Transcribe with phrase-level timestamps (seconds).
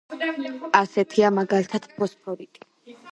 [0.79, 2.67] ასეთია მაგალითად ფოსფორიტი.